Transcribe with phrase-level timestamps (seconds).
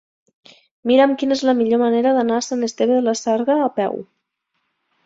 [0.91, 4.05] Mira'm quina és la millor manera d'anar a Sant Esteve de la Sarga a peu.